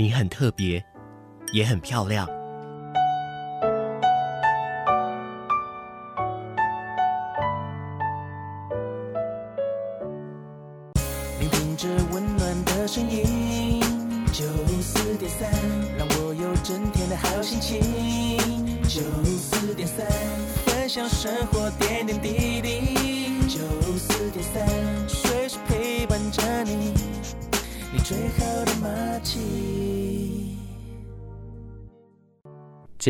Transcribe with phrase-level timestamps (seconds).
[0.00, 0.82] 你很特别，
[1.52, 2.26] 也很漂亮。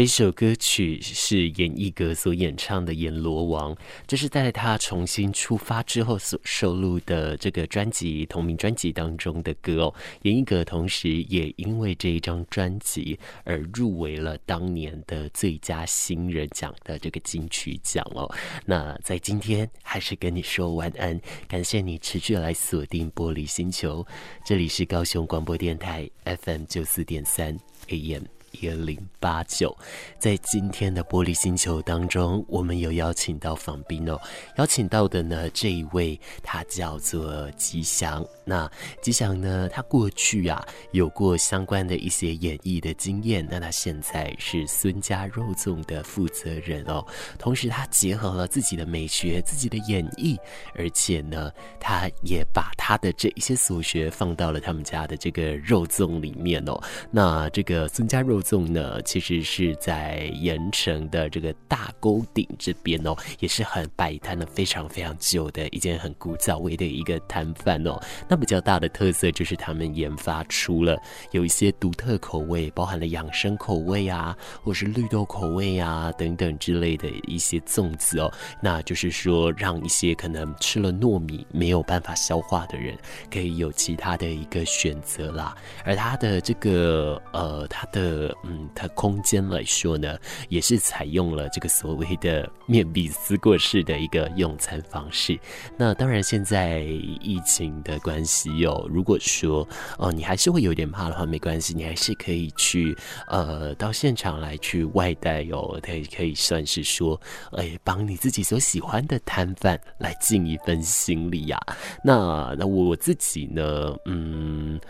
[0.01, 3.75] 这首歌曲是阎奕格所演唱的《阎罗王》，
[4.07, 9.95] 这是在他重新出发之后所收录的这个专辑同名专辑当中的歌哦。
[10.23, 18.27] 阎奕格同时也因为这一张专辑而入围了当年的最佳新人奖的这个金曲奖哦。
[18.65, 24.07] 那在今天还是跟你说晚安，感谢你持续来锁定玻璃星球，
[24.47, 27.55] 这里是高雄广播电台 FM 九四点三
[27.89, 28.25] AM。
[28.53, 29.77] 一零八九，
[30.19, 34.21] 在今天的玻璃星球当中，我们有邀请到访宾哦。
[34.57, 38.25] 邀请到的呢，这一位他叫做吉祥。
[38.45, 38.71] 那
[39.01, 43.47] 吉祥呢，他过去啊有过相关的一些演艺的经验。
[43.51, 47.05] 那他现在是孙家肉粽的负责人哦。
[47.39, 50.37] 同时，他结合了自己的美学、自己的演绎，
[50.75, 56.81] 而且呢，他也把他的这一些所学放到了他们家的这个肉粽里面哦。
[57.11, 68.01] 那这个孙家肉粽呢，其实是在盐城的这个大沟顶这边哦，也是很摆摊的非常非常久的一间很古早味的一个摊贩哦。
[68.29, 71.01] 那比较大的特色就是他们研发出了
[71.33, 78.33] 有一些独特口味，包含了养生口味啊，或是绿豆口味啊等等之类的一些粽子哦。
[78.63, 82.97] 那就是说，让一些可能吃了糯米没有办法消化的人，
[83.31, 85.57] 可以有其他的一个选择啦。
[85.85, 90.19] 而它的这个呃，它的嗯，它空间来说呢，
[90.49, 95.39] 也是采用了这个所谓的面壁思过式的一个用餐方式。
[95.77, 96.81] 那当然，现在
[97.21, 99.67] 疫情的关系有，如果说
[99.99, 102.97] 哦，你还是会有点怕的话，没关系，你还是可以去
[103.27, 107.21] 呃到现场来去外带哦，它也可以算是说，
[107.53, 111.61] 哎，帮你自己所喜欢的摊贩来尽一份心力呀、
[112.05, 114.81] 那那我自己呢，嗯。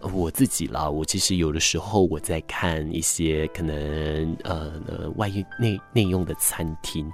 [0.00, 7.10] 我自己啦，我其实有的时候我在看一些可能呃呃外内内用的餐厅。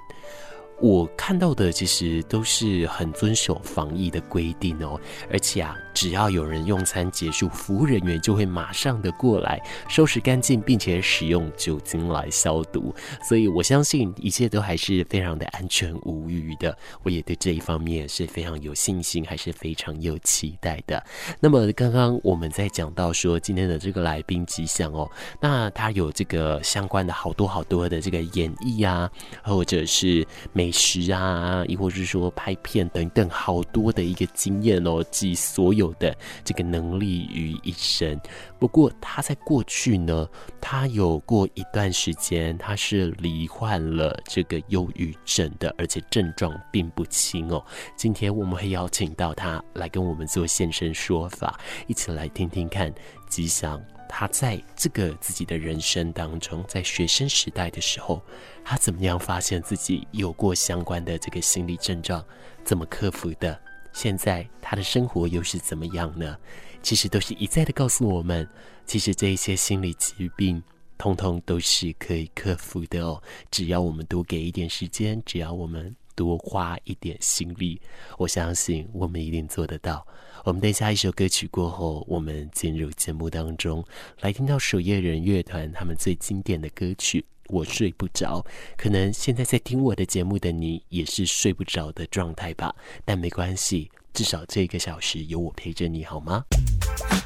[0.81, 4.99] 我看到的其实都是很遵守防疫的规定哦，
[5.31, 16.77] 而且啊，只要有人用餐结束，服务人员就会马上的过来收拾干净，并且使用酒精来消毒，所以我相信一切都还是非常的安全无虞的。
[17.01, 21.01] 我也对这一方面是非常有信心，还是非常有期待的。
[21.39, 29.09] 那么刚刚我们在讲到说今天的这个来宾吉祥哦，那他有这个相关的好多好多的这个演绎啊，
[29.43, 30.72] 或者是美。
[30.73, 36.13] 食啊，亦或是说拍片等等，好多的一个经验哦，集所有的
[36.43, 38.19] 这个能力于一身。
[38.59, 40.27] 不过他在过去呢，
[40.59, 47.63] 他有过一段时间，他是罹患了这个忧郁症的，而且症状并不轻哦。
[47.95, 52.91] 今天我们会邀请到他来跟我们做现身说法，一起来听听看
[53.29, 53.79] 吉祥。
[54.15, 58.21] 他在这个自己的人生当中，在学生时代的时候，
[58.63, 62.23] 他怎么样发现自己有过相关的这个心理症状，
[62.63, 63.59] 怎么克服的？
[63.91, 66.37] 现在他的生活又是怎么样呢？
[66.83, 68.47] 其实都是一再的告诉我们，
[68.85, 70.61] 其实这一些心理疾病，
[70.95, 73.19] 通通都是可以克服的哦。
[73.49, 77.81] 只要我们多给一点时间，只要我们多花一点心力，
[78.17, 80.05] 我相信我们一定做得到。
[80.43, 83.83] 我们等下一首歌曲过后，我们进入节目当中，
[84.19, 88.41] 来听到守夜人乐团他们最经典的歌曲《我睡不着》。
[88.75, 92.75] 可能现在在听我的节目的你也是睡不着的状态吧，
[93.05, 96.43] 但没关系，至少这个小时有我陪着你好吗？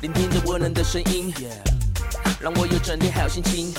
[0.01, 1.33] 聆听着温暖的声音，
[2.39, 3.73] 让我有整天好心情，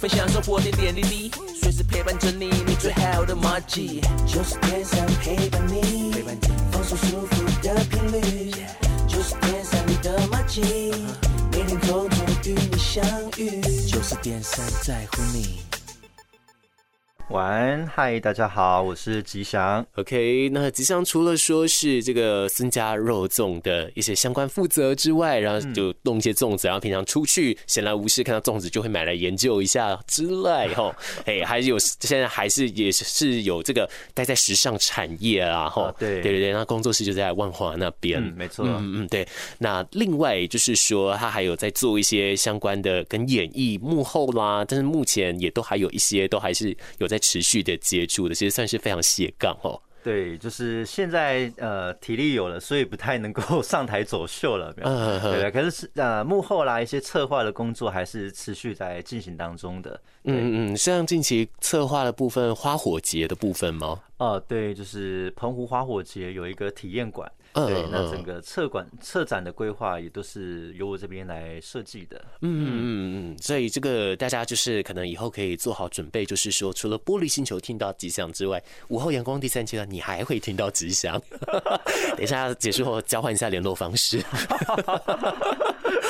[0.00, 1.30] 分享生活点点滴滴，
[1.60, 2.46] 随时陪伴着你。
[2.66, 6.12] 你最好的马吉，就是天上陪伴你。
[6.70, 8.50] 放松舒服的频率，
[9.06, 10.60] 就是天上你的马吉。
[11.52, 13.04] 每天通通与你相
[13.36, 15.60] 遇，就是天上在乎你。
[17.30, 19.84] 晚安，嗨，大家好，我是吉祥。
[19.96, 30.94] OK，那吉祥除了说是这个孙家肉粽的一些相关负责之外，然后就弄一些粽子，然后平常出去闲来无事看到粽子就会买来研究一下之外，哈，
[31.24, 39.26] 哎，还有现在还是也是有这个待在时尚产业啊，哈，对对对对，那工作室就在万华那边，嗯，没错，嗯嗯对。
[39.58, 47.13] 那另外就是说，他还有在做一些相关的跟演艺幕后啦，但是目前也都还有一些都还是有在。
[47.14, 49.80] 在持续的接触的，其实算是非常斜杠哦。
[50.02, 54.74] 对，就是现在呃体力有了，所以不太能够 上台走秀了。
[54.82, 59.98] 嗯，对，可是是呃幕后啦一些策划的工作还是持续在进行当中的。
[60.24, 63.98] 嗯嗯，像近期策划的部分，花火节的部分吗？
[64.18, 67.30] 哦，对，就是澎湖花火节有一个体验馆。
[67.54, 72.20] 对，那整个策馆策展的规划也都是由我这边来设计的。
[72.40, 81.20] 嗯嗯嗯，所以这个大家就是可能以后可以做好准备，就是说除了玻璃星球听到吉祥之外，午后阳光第三阶段你还会听到吉祥。
[82.16, 84.20] 等一下结束后交换一下联络方式。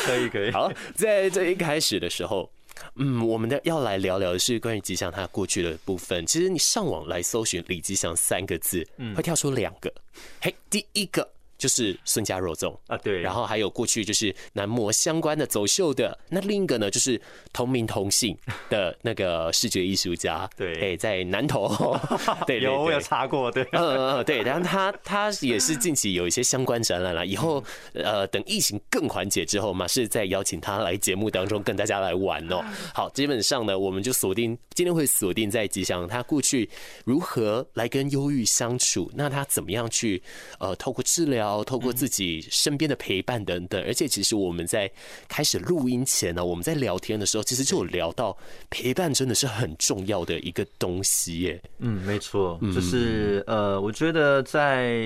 [0.06, 0.50] 可 以可以。
[0.56, 2.50] 好，在这一开始的时候，
[2.96, 6.24] 嗯，我们的要来聊聊的是关于吉祥他过去的部分。
[6.26, 8.86] 其实你上网来搜寻李吉祥三个字，
[9.16, 9.92] 会跳出两个。
[10.40, 11.28] 嘿，第一个。
[11.64, 12.76] 就是孙家肉粽。
[12.88, 17.18] 啊，对，然后还有过去就是男模相关的走秀的，那另一个呢就是
[17.54, 18.36] 同名同姓
[18.68, 21.74] 的那个视觉艺术家， 对，哎，在南投，
[22.46, 27.64] 对，有我有查过，对， 嗯嗯嗯，对，然后他他也是近期有一些相关展览了，以后
[27.94, 32.62] 呃等疫情更缓解之后嘛，是再邀请他来节目当中跟大家来玩哦。
[32.92, 36.68] 好，基本上呢，我们就锁定今天会锁定在吉祥他过去
[37.06, 40.22] 如何来跟忧郁相处，那他怎么样去
[40.58, 41.53] 呃透过治疗。
[41.62, 44.90] 透过自己身边的陪伴等等，而且其实我们在
[45.28, 48.36] 开始录音前呢，我们在聊天的时候，其实就有聊到
[48.70, 51.62] 陪伴真的是很重要的一个东西耶。
[51.78, 54.98] 嗯，没错，就是呃，我觉得在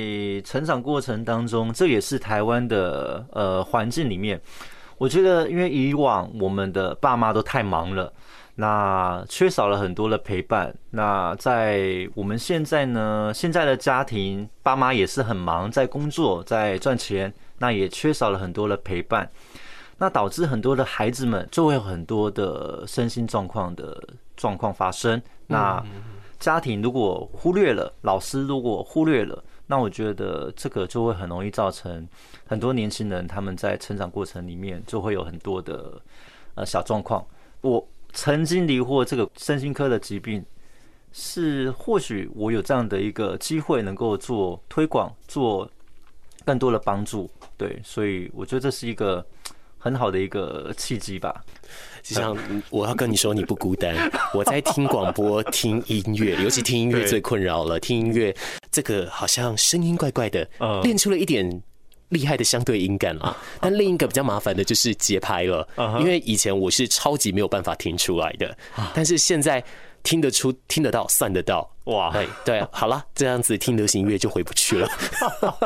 [0.45, 4.41] 成长过程当中，这也是台湾的呃环境里面，
[4.97, 8.13] 我觉得因为以往我们的爸妈都太忙了。
[8.61, 10.75] 那缺少了很多的陪伴。
[10.91, 19.31] 那在我们现在呢，现在的家庭，爸妈也是很忙，在工作，在赚钱，那也缺少了很多的陪伴。
[19.97, 24.03] 那导致很多的孩子们就会有很多的身心状况的
[24.37, 25.23] 状况发生。
[25.47, 25.81] 那
[26.41, 32.05] 家庭如果忽略了，老师如果忽略了，那我觉得这个就会很容易造成
[32.45, 36.03] 很多年轻人他们在成长过程里面就会有很多的
[36.57, 37.25] 呃小状况。
[37.61, 37.87] 我。
[38.21, 40.45] 曾经罹患这个身心科的疾病，
[41.13, 45.71] 是或许我有这样的一个机会，能够做推广，做
[46.45, 47.31] 更多的帮助。
[47.57, 49.25] 对，所以我觉得这是一个
[49.79, 51.33] 很好的一个契机吧。
[52.03, 52.37] 就像
[52.71, 53.95] 我要跟你说，你不孤单。
[54.35, 57.79] 我在听广播、听音乐，尤其听音乐最困扰了。
[57.79, 58.35] 听音乐，
[58.73, 60.45] 这个好像声音怪怪的，
[60.83, 61.63] 练出了一点。
[62.11, 65.67] 厉害的相对音感了， 但另一个比较麻烦的就是节拍了，
[66.01, 68.57] 因为以前我是超级没有办法听出来的，
[68.95, 69.63] 但是现在
[70.03, 72.11] 听得出、听得到、算得到，哇！
[72.13, 74.89] 对对， 好了，这样子听流行音乐就回不去了，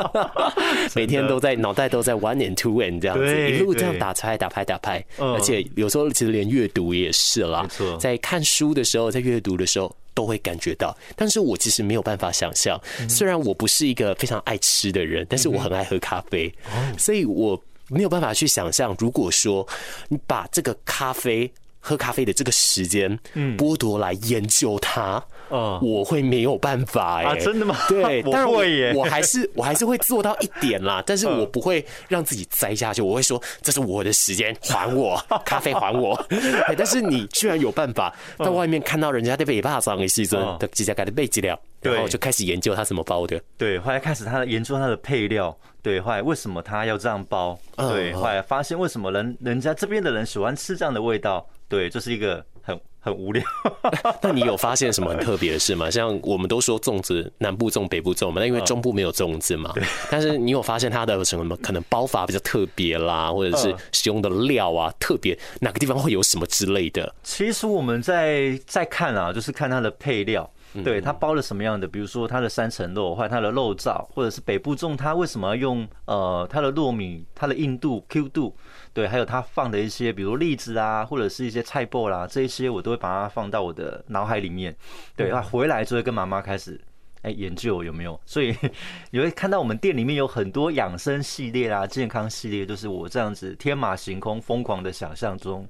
[0.95, 7.65] 每天都在脑袋都在 one and two and 这样子一路这样打拍、打拍、打拍，而且有时候其实连阅读也是啦，
[7.99, 9.95] 在看书的时候，在阅读的时候。
[10.13, 12.79] 都会感觉到，但是我其实没有办法想象。
[13.09, 16.53] 虽然我不是一个非常爱吃的人，但是我很爱喝咖啡，
[16.97, 19.67] 所以我没有办法去想象，如果说
[20.09, 21.51] 你把这个咖啡。
[21.85, 25.21] 喝咖啡的这个时间，嗯，剥夺来研究它，
[25.53, 27.77] 嗯，我会没有办法哎，真的吗？
[27.87, 36.19] 对， 但会耶，我还是我还是会做到一点啦，但是我不会让自己栽下去，我会说这是我的时间，还我 咖啡，还我。
[36.75, 43.39] 但是你居然有办法在外面看到人家在被霸上的时阵，的直接给它备资料，然后就开始研究它怎么包的。
[43.55, 47.55] 对，后来开始他研究它的配料，对，后来为什么他要这样包？
[47.77, 51.45] 对，后来发现为什么人人家这边的人喜欢吃这样的味道。
[51.69, 53.43] 对，这是一个很很无聊。
[54.23, 55.91] 那你有发现什么很特别的事吗？
[55.91, 59.73] 像我们都说粽子南部粽北部粽嘛，那因为中部没有粽子嘛。
[60.09, 67.13] 但是你有发现它的什么可能包法比较特别啦，或者是使用的料啊特别，哪个地方会有什么之类的？
[67.21, 70.49] 其实我们在在看啊，就是看它的配料，
[70.83, 78.55] 对它包了什么样的，比如说它的三层肉，或者它的肉燥，或者是北部粽它为什么要用呃它的糯米，它的硬度 Q 度。
[78.93, 84.75] 对，还有他放的一些，比如栗子啊，或者是一些菜脯啦，这一些我都会把它放到我的脑海里面。
[85.15, 86.79] 对，他回来就会跟妈妈开始
[87.23, 88.19] 哎研究有没有。
[88.23, 88.55] 所以
[89.09, 95.67] 你会看到我们店里面有很多养生系列啦、健康系列，就是我这样子天马行空、疯狂的想象中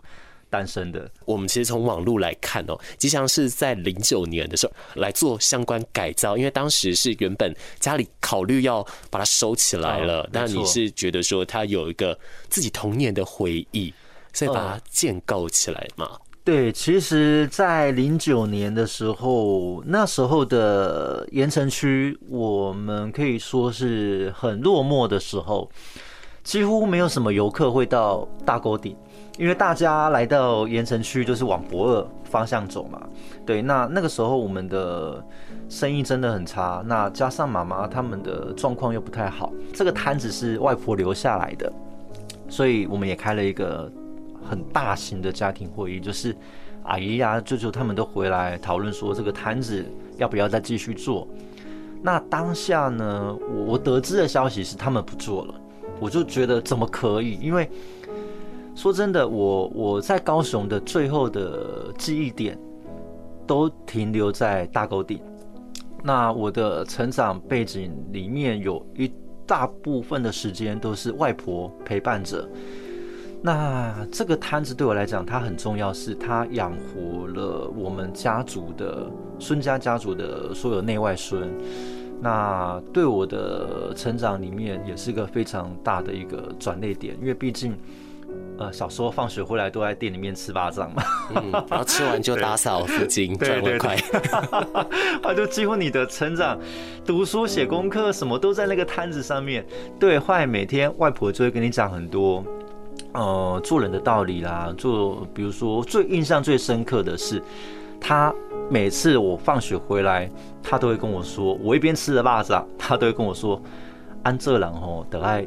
[0.53, 1.09] 诞生的。
[1.25, 12.15] 我们其实从网络来看哦，吉祥是在零九年的时候来做相关改造，因为当时是原本家里考虑要把它收起来了，但你是觉得说它有一个
[12.49, 13.91] 自己童年的回忆，
[14.31, 16.11] 所以把它建构起来嘛。
[16.45, 25.71] 对，其实，在零九年的时候，那时候的盐城区，我们可以说是很落寞的时候，
[26.43, 28.95] 几乎没有什么游客会到大沟顶，
[29.37, 33.01] 因为大家来到盐城区就是往博二方向走嘛。
[33.45, 35.23] 对，那那个时候我们的
[35.69, 41.71] 生意真的很差，那加上妈妈他们的状况又不太好，这个摊子是外婆留下来的，
[42.49, 43.91] 所以我们也开了一个。
[44.45, 46.35] 很大型的家庭会议，就是
[46.83, 49.85] 阿姨呀、舅舅他们都回来讨论说，这个摊子
[50.17, 51.25] 要不要再继续做。
[52.01, 55.55] 那当下呢，我我得知的消息是他们不做了，
[55.99, 57.37] 我就觉得怎么可以？
[57.41, 57.69] 因为
[58.75, 62.57] 说真的，我我在高雄的最后的记忆点
[63.45, 65.21] 都停留在大沟顶。
[66.03, 69.09] 那我的成长背景里面有一
[69.45, 72.47] 大部分的时间都是外婆陪伴着。
[73.41, 81.49] 那这个摊子对我来讲，它很重要，是它养活了我们家族的孙家家族的所有内外孙。
[82.23, 87.77] 那对我的成长里面，也是个非常大的一个转捩点，因为毕竟，
[88.57, 91.03] 呃，小时候放学回来都在店里面吃巴掌嘛，
[91.35, 93.97] 嗯，然后吃完就打扫附近赚外快，
[95.21, 96.57] 啊，就几乎你的成长，
[97.05, 99.65] 读书写功课什么都在那个摊子上面。
[99.99, 102.41] 对，后来每天外婆就会跟你讲很多。
[103.13, 107.39] 呃，做人的道理啦，做比如说最印象最深刻的是，
[108.01, 108.33] 他
[108.69, 110.29] 每次我放学回来，
[110.61, 113.61] 他都会跟我说，我一边吃着辣子，他都会跟我说，
[114.23, 115.45] 安这人吼得爱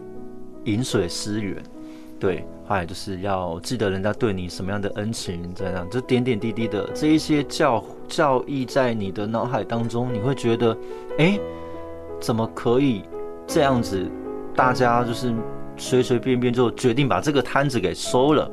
[0.65, 1.63] 饮水思源，
[2.21, 10.77] 对，后来就是要记得人家对你什么样的恩情，这样就点点滴滴的这一些教教义在你的脑海当中，你会觉得，
[11.19, 11.39] 哎、
[12.21, 13.03] 怎么可以
[13.47, 14.05] 这样子？
[14.55, 15.35] 大家就是。
[15.79, 18.51] 随随便便就决定把这个摊子给收了，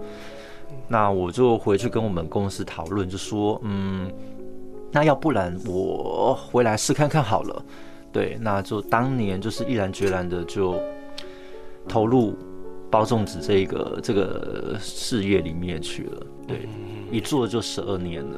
[0.90, 4.12] 那我就回去跟我们公司讨论，就说，嗯，
[4.94, 7.66] 那要不然我回来试看看好了。
[8.12, 10.80] 对，那就当年就是毅然决然的就
[11.88, 12.36] 投入
[12.92, 16.28] 包粽子这个这个事业里面去了。
[16.48, 16.70] 对，
[17.12, 18.38] 一做就十二年了。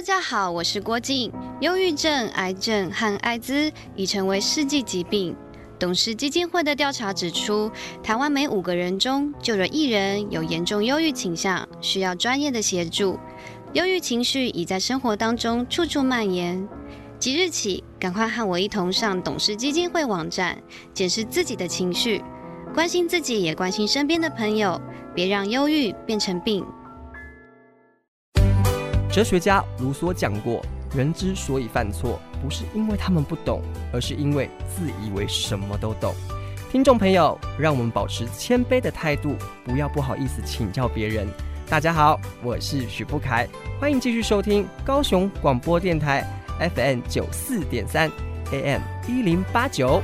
[0.00, 1.30] 大家好，我是郭静。
[1.60, 5.36] 忧郁症、癌症和艾滋已成为世纪疾病。
[5.78, 7.70] 董事基金会的调查指出，
[8.02, 13.18] 台湾每五个人中就有一人有严重忧郁倾向，需要专业的协助。
[13.74, 16.66] 忧郁情绪已在生活当中处处蔓延。
[17.18, 20.56] 即日起，赶快和我一同上董事基金会网站，
[20.94, 22.24] 检视自己的情绪，
[22.74, 24.80] 关心自己，也关心身边的朋友，
[25.14, 26.64] 别让忧郁变成病。
[29.12, 30.64] 哲学家卢梭讲过
[30.94, 33.60] ：“人之所以犯错，不是因为他们不懂，
[33.92, 36.14] 而是因为自以为什么都懂。”
[36.70, 41.26] 听众朋友，让我们保持谦卑的态度，不要不好意思请教别人。
[41.68, 43.48] 大家好，我是许富凯，
[43.80, 46.24] 欢迎继续收听高雄广播电台
[46.76, 48.08] FM 九四点三
[48.52, 50.00] AM 一零八九。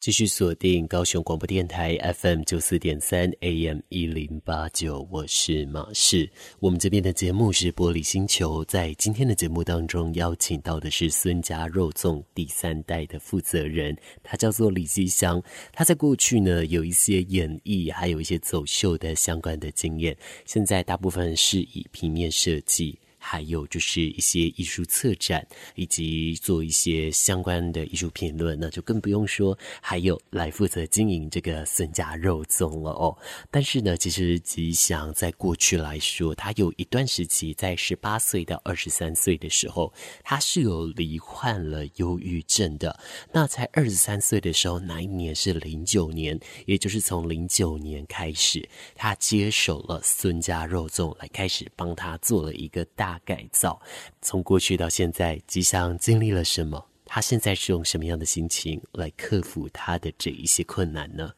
[0.00, 6.26] 继续锁定高雄广播电台 FM 九四点三 AM 一零八九，我是马氏。
[6.58, 15.42] 我们这边的节目是玻璃星球，在今天的节目当中邀请到的是孙家肉粽第三代的负责人，他叫做李基祥。
[15.70, 20.16] 他在过去呢有一些演艺，还有一些走秀的相关的经验，
[20.46, 22.98] 现在大部分是以平面设计。
[23.22, 29.56] 还有就是一些艺术策展，以及做一些相关的艺术评论，那就更不用说。
[29.80, 33.16] 还有来负责经营这个孙家肉粽了哦。
[33.50, 39.92] 但是呢，其实吉祥在过去来说，他有一段时期，在十八岁到二十三岁的时候，
[40.24, 42.98] 他是有罹患了忧郁症的。
[43.30, 53.09] 那才二十三岁的时候，那一年是零九年，也就是从零九年开始，他接手了孙家肉粽，来开始帮他做了一个大。
[53.24, 53.80] 改造，
[54.20, 56.86] 从过去到现在，吉祥经历了什么？
[57.12, 61.32] 他现在是用什么样的心情来克服他的这一些困难呢？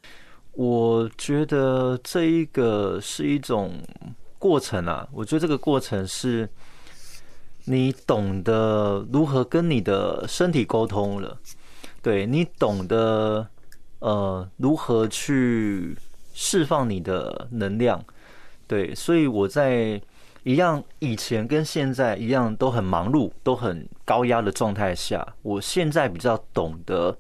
[0.52, 3.81] 我觉得这一个是一种
[4.38, 5.09] 过程啊。
[5.11, 6.47] 我觉得这个过程是，
[7.64, 11.41] 你懂得如何跟你的身体沟通了，
[12.02, 13.49] 对，你懂得
[14.00, 15.97] 呃如何去
[16.35, 18.05] 释放你的能量，
[18.67, 19.99] 对，所以我在。
[20.44, 27.16] 一样，以前跟现在一样，都很忙碌，都很高压的状态下，我现在比较懂得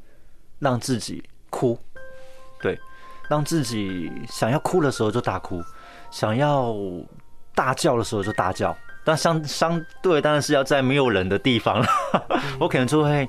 [0.58, 1.78] 让自己哭，
[2.60, 2.76] 对，
[3.28, 5.62] 让自己想要哭的时候就大哭，
[6.10, 6.74] 想要
[7.54, 11.86] 大叫的时候就大叫，但相相对当然是要在没有人的地方了，
[12.58, 13.28] 我可能就会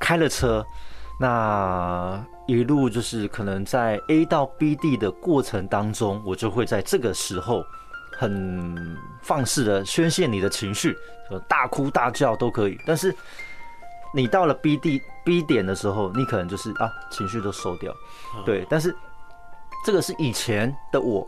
[0.00, 0.66] 开了车，
[1.20, 7.64] 那一路就是可能在 A 到 B 地的过程当中，我就会在这个时候。
[8.16, 10.96] 很放肆的宣泄你的情绪，
[11.48, 12.78] 大哭大叫都可以。
[12.86, 13.14] 但是
[14.14, 17.92] 你到了 B 地 B 点的时候，你可能就是啊，情绪都收掉。
[18.46, 18.94] 对，但是
[19.84, 21.26] 这个是以前的我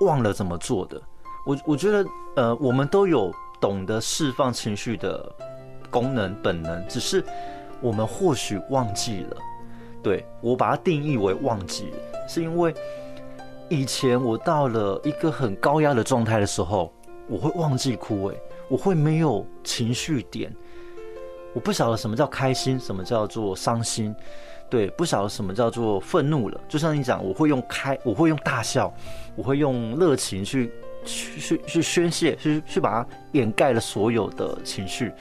[0.00, 1.00] 忘了怎么做的。
[1.46, 5.34] 我我觉得呃，我们都有懂得释放情绪的
[5.90, 7.24] 功能本能，只是
[7.80, 9.36] 我们或许忘记了。
[10.02, 12.74] 对，我把它定义为忘记了，是因为。
[13.68, 16.92] 以前我到了一个很高压的状态的时候，
[17.28, 20.50] 我会忘记哭，诶，我会没有情绪点，
[21.52, 24.14] 我不晓得什么叫开心，什么叫做伤心，
[24.70, 26.58] 对，不晓得什么叫做愤怒了。
[26.66, 28.90] 就像你讲，我会用开，我会用大笑，
[29.36, 30.72] 我会用热情去
[31.04, 35.12] 去去去宣泄，去去把它掩盖了所有的情绪。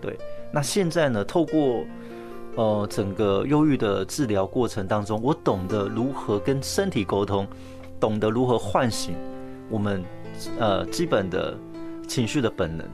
[0.00, 0.18] 对，
[0.50, 1.84] 那现在呢，透过
[2.56, 7.46] 呃整个忧郁的治疗过程当中，我懂得如何跟身体沟通。
[8.02, 9.14] 懂得如何唤醒
[9.70, 10.04] 我们
[10.58, 11.56] 呃基本的
[12.08, 12.84] 情绪的本能，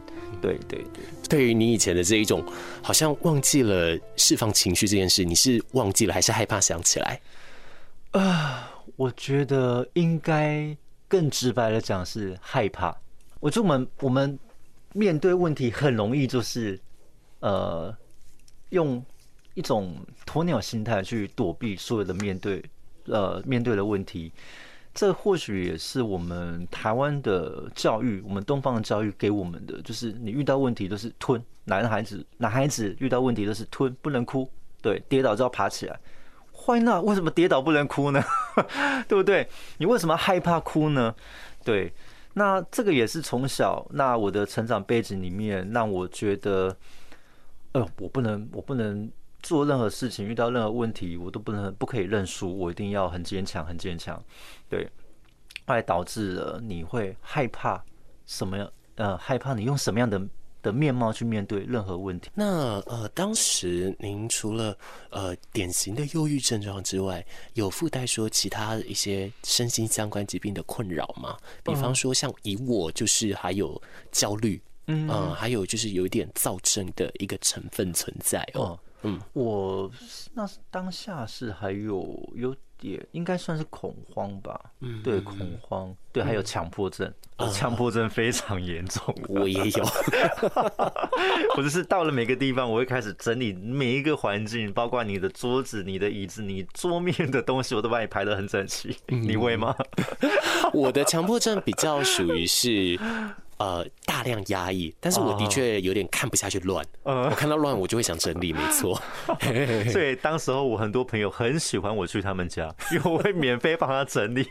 [0.43, 1.03] 对对对。
[1.31, 2.45] 对于你以前的这一种，
[2.83, 7.19] 好像忘记了释放情绪这件事，你是忘记了还是害怕想起来？
[8.11, 10.77] 啊、呃，我觉得应该
[11.09, 12.95] 更直白的讲是害怕。
[13.41, 14.39] 我觉得我们我们
[14.93, 16.79] 面对问题很容易就是
[17.41, 17.97] 呃
[18.69, 19.03] 用
[19.55, 22.63] 一种鸵鸟心态去躲避所有的面对
[23.07, 24.31] 呃面对的问题。
[24.99, 31.41] 这或许也是我们台湾的教育，我们东方的教育给我们的，就是你遇到问题都是吞。
[31.67, 34.51] 男孩子，男孩子遇到问题都是吞，不能哭。
[34.83, 35.97] 对，跌倒就要爬起来。
[36.67, 37.05] Why not？
[37.05, 38.21] 为什么跌倒不能哭呢？
[39.07, 39.49] 对不对？
[39.77, 41.15] 你为什么害怕哭呢？
[41.63, 41.93] 对，
[42.35, 46.77] 那这个也是从小，那我的成长背景里面，让我觉得，
[47.71, 49.09] 呃，我不能，我不能。
[49.43, 54.23] 做任何事情，遇到任何问题，我都不能不可以认输，我一定要很坚强，很坚强。
[54.69, 54.89] 对，
[55.67, 57.83] 后来导致了你会害怕
[58.27, 58.71] 什么样？
[58.97, 60.21] 呃，害怕你用什么样的
[60.61, 62.31] 的面貌去面对任何问题？
[62.35, 64.77] 那呃，当时您除了
[65.11, 67.25] 呃典型的忧郁症状之外，
[67.55, 71.39] 有附带说其他一些身心相关疾病的困扰吗？
[71.63, 78.77] 比方说，像以我就是还有焦虑，嗯、呃，还有就是有一点躁症的一个成分存在哦。
[78.83, 79.91] 嗯嗯，我
[80.35, 87.13] 那当下是还有有点应该算是恐慌吧，嗯，对，恐慌，对，还有强迫症，
[87.53, 89.85] 强迫症非常严重，我也有，
[91.57, 98.97] 我就是到了每个地方，我会开始整理每一个环境，包括你的桌子、你的椅子、你桌面的东西，我都把你排的很整齐。
[99.07, 99.75] 你会吗？
[100.73, 102.99] 我的强迫症比较属于是。
[103.59, 106.85] 呃，大量压抑，但是我的确有点看不下去乱。
[107.03, 109.01] 呃，我看到乱，我就会想整理，没错。
[109.91, 114.49] 所以当时候我很多朋友很喜欢我去他们家， 因为我会免费帮他整理。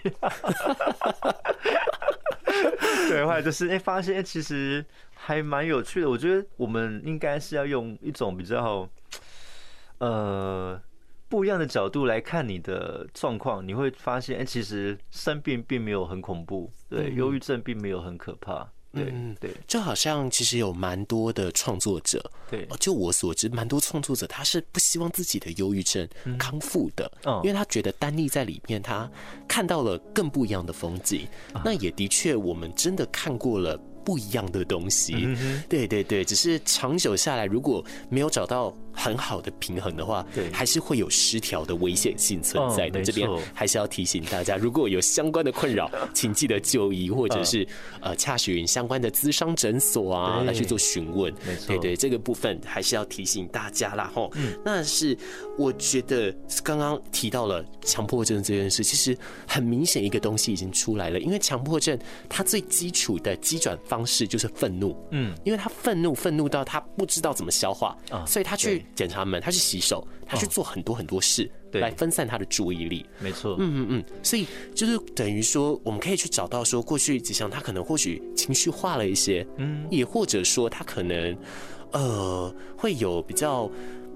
[3.09, 6.09] 对，后来就是哎、欸，发现其实还蛮有趣的。
[6.09, 8.89] 我觉得我们应该是要用一种比较
[9.99, 10.77] 呃
[11.29, 18.67] 不一样的角度来看你的状况，你会发现，哎，其实生病并没有很恐怖，对，忧郁症并没有很可怕。
[18.93, 26.08] 对对，就好像其实有蛮多的创作者，对，就我所知，蛮多创作者他是不希望自己的忧郁症
[26.39, 29.10] 康复的，嗯，因为他觉得单立在里面，他
[29.47, 31.28] 看到了更不一样的风景。
[31.63, 33.80] 那也的确，我们真的看过了。
[34.08, 35.28] 不一样的东西，
[35.67, 43.03] 对对对，只是长久下来，如果没有找到很好的平衡的话，对，还是会有失调的危险性存在的。
[43.03, 47.67] 这边还是要提醒大家，如果有相关的困扰， 请记得就医，或者是
[47.99, 51.33] 呃，洽询相关的咨商诊所啊，来去做询问。
[51.45, 54.10] 没错，对对，这个部分还是要提醒大家啦。
[54.15, 54.31] 吼，
[54.63, 55.17] 那是
[55.57, 56.33] 我觉得
[56.63, 63.97] 刚刚提到了强迫症这件事，其实很明显一个东西已经出来了，因为强迫症它最基础的机转方。
[63.97, 73.06] 方式就是愤怒，嗯，因为他愤怒，愤怒到他不知道怎么消化啊，所以他去检查门，他去洗手，他去做很多很多事，对，来分散他的注意力。
[73.19, 81.38] 没错，嗯嗯嗯，所以就是等于说，我们可以去找到说，过去吉祥他可能或许情绪化了一些，嗯，也或者说他可能
[81.91, 83.63] 呃会有比较。
[83.65, 84.06] 嗯，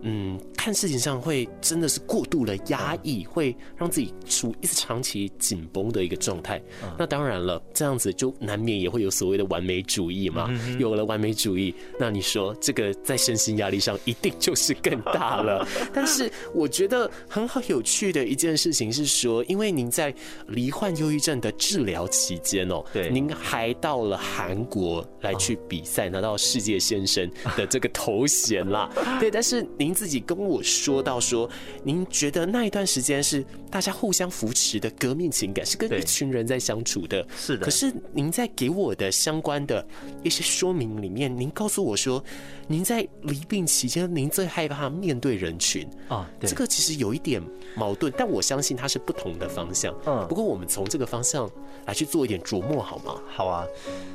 [0.58, 6.62] 看事情上会真的是过度的压抑，会让自己处一直长期紧绷的一个状态。
[6.98, 10.50] 那当然了，这样子就难免也会有所谓的完美主义嘛。
[10.80, 15.68] 有了完美主义，那你说这个在身心压力上一定就是更大了。
[15.94, 20.14] 但是我觉得很好有趣的一件事情是说，因为您在
[20.48, 28.90] 罹患忧郁症的治疗期间哦，对，您还到了韩国来去比赛，拿到世界先生的这个头衔啦。
[29.20, 29.91] 对，但是您。
[29.94, 31.50] 自己跟我说到说，
[31.84, 37.26] 您觉得那一段时间是大家互相扶持的革命情感，是跟一群人在相处的。
[37.36, 37.66] 是的。
[37.66, 39.86] 可是您在给我的相关的
[40.24, 42.24] 一些说明里面，您告诉我说，
[42.68, 46.30] 您在离病期间，您最害怕面对人群啊。
[46.40, 47.42] 这个其实有一点
[47.76, 49.94] 矛盾，但我相信它是不同的方向。
[50.06, 50.26] 嗯。
[50.28, 51.50] 不过我们从这个方向
[51.86, 53.22] 来去做一点琢磨好吗？
[53.28, 53.66] 好啊。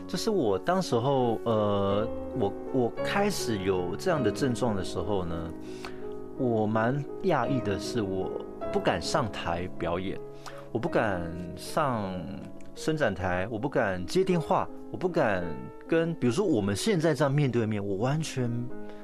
[0.06, 5.50] 就是我当时候，呃，我我开始有这样的症状的时候呢。
[6.38, 8.30] 我蛮讶异的是，我
[8.70, 10.20] 不敢上台表演，
[10.70, 12.12] 我不敢上
[12.74, 15.42] 伸展台，我不敢接电话，我不敢
[15.88, 18.50] 跟，比如说我们现在这样面对面，我完全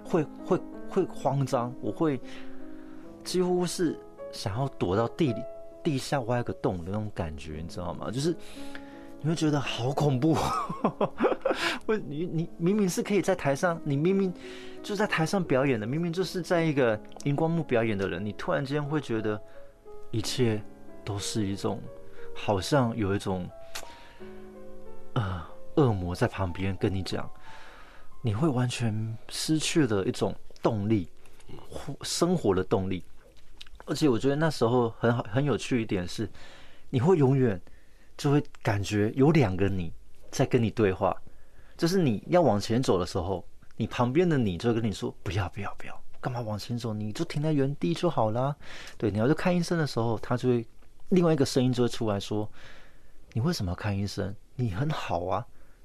[0.04, 0.60] 会会
[0.90, 2.20] 会慌张，我会
[3.24, 3.98] 几乎是
[4.30, 5.40] 想要躲到地里
[5.82, 8.10] 地下挖个洞的那种感觉，你知道吗？
[8.10, 8.36] 就是。
[9.24, 10.36] 你会觉得好恐怖，
[11.86, 14.34] 我你你明明是可以在台上，你明明
[14.82, 19.40] 就在台上表演的，明明就是在一个荧光幕表演的人，你突然间会觉得
[20.10, 20.60] 一切
[21.04, 21.80] 都是一种，
[22.34, 23.48] 好像有一种
[25.12, 25.40] 呃
[25.76, 27.30] 恶魔在旁边跟你讲，
[28.22, 31.08] 你会完全失去了一种动力，
[32.02, 33.04] 生活的动力。
[33.84, 36.28] 而且我觉得那时候很好很有趣一点是，
[36.90, 37.60] 你会永远。
[38.16, 39.92] 就会感觉有两个你
[40.30, 41.16] 在跟你对话，
[41.76, 43.44] 就是你要往前走的时候，
[43.76, 46.94] 你旁边的你就会跟你说：“不要，不要，不要，干嘛往前走？
[46.94, 48.54] 你就停在原地就好了。”
[48.96, 50.66] 对，你要去看医生的时候，他就会
[51.08, 52.48] 另外一个声音就会出来说
[53.32, 54.34] ：“你为什么要看医生？
[54.54, 55.44] 你很好啊，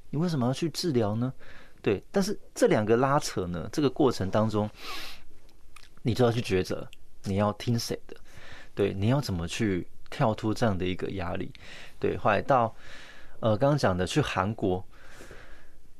[0.09, 1.33] 你为什么要去治疗呢？”
[1.81, 4.69] 对，但是这两个拉扯呢，这个过程当中，
[6.01, 6.87] 你就要去抉择，
[7.23, 8.15] 你要听谁的？
[8.75, 9.87] 对，你要怎么去？
[10.09, 11.51] 跳脱这样的一个压力，
[11.99, 12.73] 对，后来到
[13.39, 14.83] 呃刚刚讲的去韩国，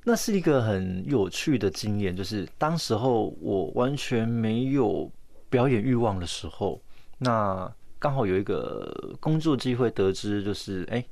[0.03, 2.15] 那是一个很有趣的经验。
[2.15, 5.11] 就是当时候我完全没有
[5.49, 6.81] 表演欲望的时候，
[7.17, 11.03] 那刚好有一个工作机会，得知就是哎、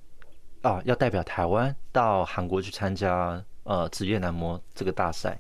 [0.61, 5.39] 啊要代表台湾到韩国去参加呃职业男模这个大赛，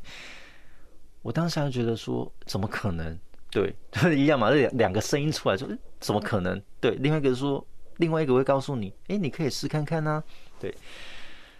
[1.21, 3.17] 我当时还觉得说怎么可能？
[3.55, 3.73] 对，
[4.13, 5.65] 一样嘛，这两两个声音出来说，
[6.01, 6.61] 怎么可能？
[6.81, 7.65] 对，另外一个说，
[7.99, 10.21] 另外一个会告诉你，哎，你可以试看看呢、
[10.59, 10.75] 对，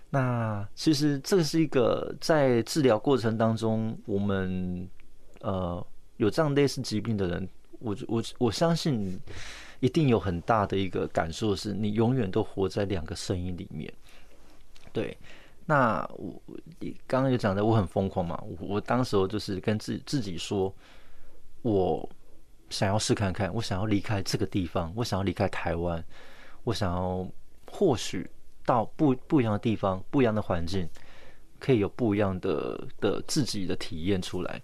[0.10, 4.86] 那其实这是一个在治疗过程当中，我们
[5.39, 5.81] 呃
[6.17, 7.47] 有这样类似疾病的人，
[7.79, 9.17] 我我我相信
[9.79, 13.89] 一定有很大的一个感受，是你永远都活在两个声音里面。
[14.91, 15.17] 对，
[15.65, 16.41] 那我
[17.08, 20.75] 刚刚就讲的我很疯狂嘛，我我当时候就是跟自自己说。
[21.65, 22.08] 我
[22.69, 26.04] 想要试看看，我想要离开这个地方，我想要离开台湾，
[26.63, 27.28] 我想要
[27.71, 28.30] 或许
[28.63, 30.88] 到不不一样的地方，不一样的环境，
[31.60, 34.62] 可以有不一样的的自己的体验出来。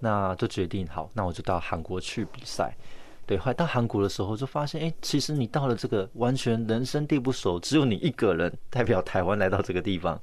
[0.00, 2.76] 那就决定好，那我就到韩国去比赛。
[3.24, 10.20] 对，后来到韩国的时候，就发现，哎、其实你到了这个完全人生地不熟，只有你一个人代表台湾来到这个地方，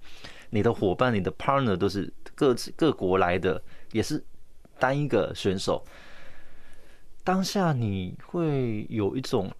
[0.50, 3.62] 你的伙伴、你的 partner 都是各自各国来的，
[3.94, 4.22] 也是
[4.78, 5.82] 单一个选手。
[7.24, 9.52] 当下你会有一种，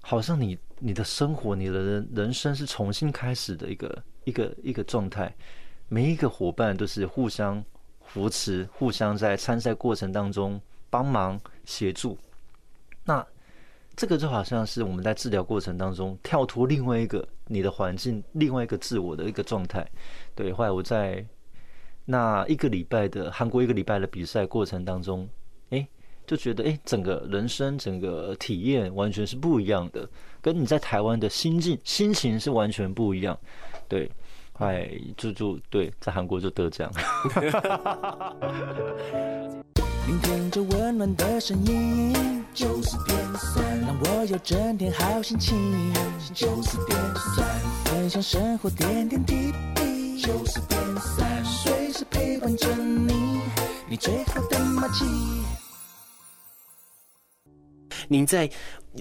[0.00, 5.34] 好像你你的生活、你的人人生是重新开始的一个一个一个状态。
[5.88, 7.62] 每一个伙伴都是互相
[8.04, 12.16] 扶持，互相在参赛过程当中帮忙协助。
[13.04, 13.26] 那
[13.94, 19.86] 这个就好像是我们在治疗过程当中跳脱另外一个你的环境、另外一个自我的一个状态。
[20.34, 21.22] 对，后来我在
[22.06, 25.28] 那一个礼拜的韩国一个礼拜的比赛过程当中，
[26.26, 30.08] 就觉得哎，整个人生、整个体验完全是不一样的，
[30.40, 33.38] 跟你在台湾的心境、心情是完全不一样。
[33.88, 34.10] 对。
[34.58, 36.88] 哎，就就对，在韩国就得奖。
[40.06, 45.92] 聆听着温暖的声音，就是点三，让我有整天好心情。
[46.32, 47.44] 就是点三，
[47.86, 50.20] 分享生活点点滴滴。
[50.20, 53.40] 就是点三，随时陪伴着你，
[53.88, 55.61] 你最好的默契。
[58.08, 58.50] 您在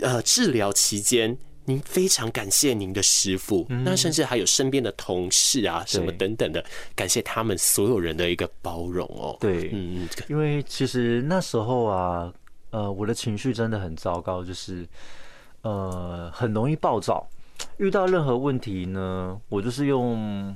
[0.02, 1.38] 呃治疗期间。
[1.64, 9.38] 您非常感谢您的师傅，嗯、那甚至还有身边的同事啊，什么等等的，感谢他们所有人的一个包容哦。
[9.40, 12.34] 对，嗯，因为其实那时候啊，
[12.72, 14.88] 呃，我的情绪真的很糟糕，就是
[15.62, 17.30] 呃，很容易暴躁，
[17.78, 20.54] 遇到任何问题呢，我就是用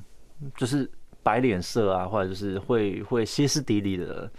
[0.57, 0.89] 就是
[1.21, 4.29] 摆脸色啊，或者就是会会歇斯底里的。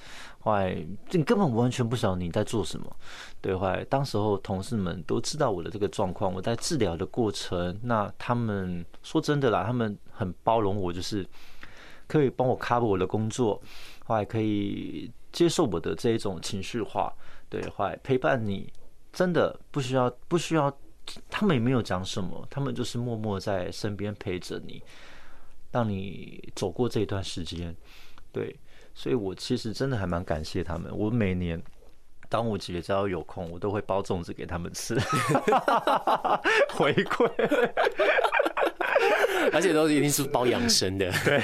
[0.47, 2.97] 坏，你根本完全不晓得你在做什么。
[3.41, 11.27] 对，坏当时候同事们都知道我的这个状况，我在治疗的过程，那他们说真的啦，他们很包容我，就是
[12.07, 13.61] 可以帮我 cover 我的工作，
[14.07, 17.13] 坏可以接受我的这一种情绪化。
[17.49, 18.73] 对，坏陪伴你，
[19.13, 20.73] 真的不需要不需要，
[21.29, 24.81] 他们也没有讲什么，他们就是默默在身边陪着你，
[25.73, 27.75] 让你走过这一段时间。
[28.31, 28.57] 对。
[28.99, 30.91] 所以，我其实真的还蛮感谢他们。
[30.97, 31.63] 我每年
[32.31, 34.95] 端午节只要有空，我都会包粽子给他们吃，
[36.73, 37.31] 回馈。
[39.53, 41.13] 而且都一定是包养生的。
[41.25, 41.41] 对，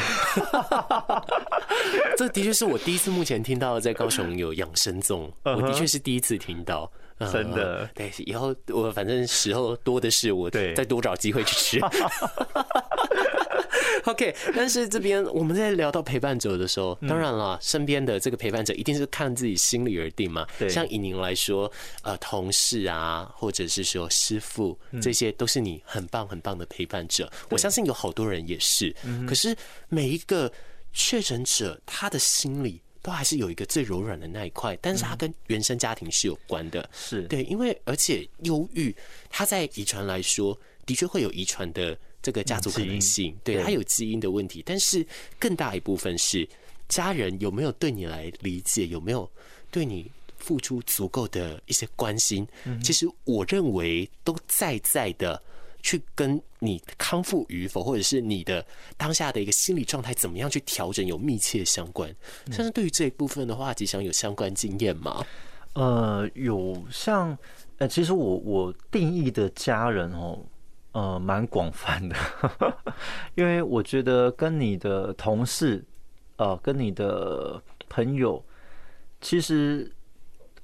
[2.16, 6.90] 这的确是我第一次目前听到在高雄有养生粽，我的确是第一次听到。
[7.30, 11.78] 真的，对，以后我反正时候多的是，我再多找机会去吃。
[14.10, 20.46] OK，但是这边我们在聊到陪伴者的时候，当然了，身边的这个陪伴者一定是看自己心理而定嘛。
[20.58, 21.70] 对，像以您来说，
[22.02, 27.30] 呃，同事啊，或者是说师傅，这些都是你很棒很棒的陪伴者。
[27.48, 28.94] 我相信有好多人也是。
[29.26, 29.56] 可是
[29.88, 30.52] 每一个
[30.92, 36.90] 确诊者，他的心里都还是有一个最柔软的那一块，但是他跟原生家庭是有关的。
[36.92, 38.94] 是对，因为而且忧郁，
[39.30, 41.96] 他在遗传来说，的确会有遗传的。
[42.22, 45.04] 这个家族可能性，对，他有基因的问题，但是
[45.38, 46.48] 更大一部分是
[46.88, 49.28] 家人有没有对你来理解，有没有
[49.70, 50.08] 对你
[50.38, 52.46] 付出足够的一些关心。
[52.82, 55.42] 其实我认为都在在的
[55.82, 58.64] 去跟你康复与否，或者是你的
[58.96, 62.14] 当下的一个心理状态怎么样去调整有密切相关。
[62.52, 65.26] 像是对于这一部分的话，吉祥有相关经验吗？
[65.72, 67.36] 呃，有像
[67.78, 70.38] 呃，其实我我定义的家人哦。
[70.92, 72.14] 呃，蛮广泛的，
[73.34, 75.82] 因为我觉得跟你的同事，
[76.36, 78.44] 呃，跟你的朋友，
[79.20, 79.90] 其实，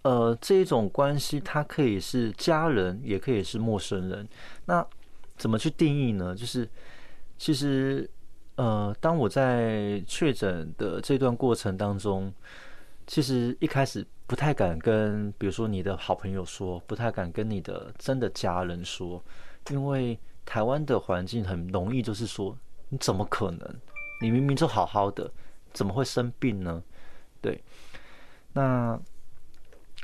[0.03, 4.29] 呃，这一种关系，它可以是家人，也可以是陌生人。
[4.67, 4.87] 那
[5.37, 6.35] 怎么去定义呢？
[6.35, 6.69] 就是，
[7.38, 8.09] 其实，
[8.57, 12.31] 呃，当我在确诊的这段过程当中，
[13.07, 19.21] 其实一开始不太敢跟，比如说你的好朋友说，不太敢跟你的真的家人说。
[19.71, 22.57] 因为台湾的环境很容易，就是说，
[22.91, 23.61] 你怎么可能？
[24.21, 25.31] 你明明就好好的，
[25.73, 26.83] 怎么会生病呢？
[27.41, 27.62] 对，
[28.53, 29.01] 那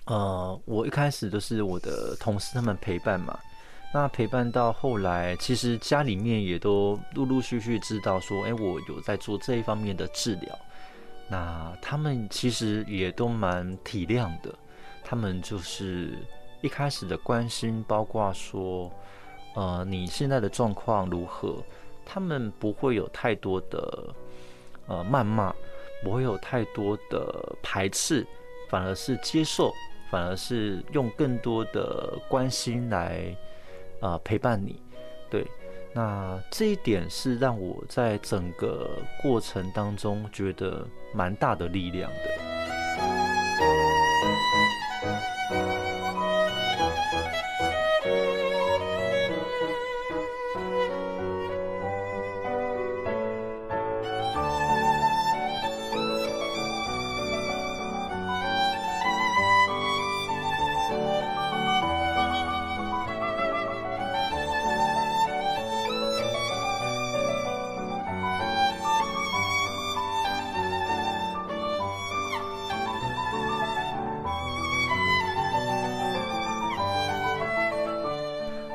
[0.06, 3.38] 呃，我一开始都是我的同事他们陪伴嘛，
[3.92, 10.58] 那陪伴到后来，其实家里面也都陆陆续续知道说，哎，我有在做这一方面的治疗，
[11.28, 14.54] 那他们其实也都蛮体谅的，
[15.02, 16.18] 他们就是
[16.60, 18.90] 一开始的关心，包括说。
[19.56, 21.62] 呃，你现在的状况如何？
[22.04, 24.12] 他们不会有太多的
[24.88, 25.54] 呃谩骂，
[26.02, 28.26] 不会有太多的排斥，
[28.68, 29.72] 反而是接受，
[30.10, 33.32] 反而是用更多的关心来
[34.00, 34.82] 呃陪伴你。
[35.30, 35.46] 对，
[35.94, 38.90] 那这一点是让我在整个
[39.22, 42.54] 过程当中觉得蛮大的力量的。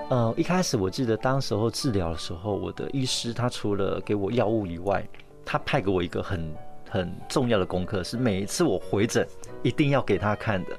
[0.09, 5.07] 呃，一开始我记得当时候治疗的时候，我的医师他除了给我药物以外，
[5.45, 6.55] 他派给我一个很
[6.89, 9.27] 很重要的功课，是每一次我回诊
[9.61, 10.75] 一定要给他看的，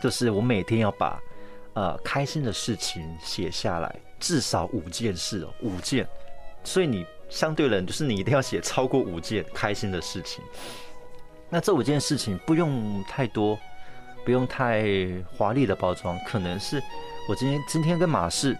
[0.00, 1.20] 就是我每天要把
[1.72, 6.06] 呃开心的事情写下来，至少五件事哦，五件。
[6.62, 10.44] 所以你相对人就是你一定要写超过五件开心的事情。
[11.50, 13.58] 那这五件事情不用太多，
[14.24, 14.86] 不用太
[15.36, 16.80] 华丽的包装，可能是。
[17.26, 18.56] 我今天今天跟马氏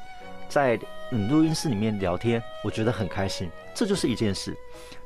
[0.48, 0.79] 在
[1.11, 4.57] 嗯录音室里面聊天，我觉得很开心，这就是一件事。